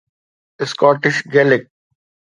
Scottish 0.63 1.15
Gaelic 1.33 1.63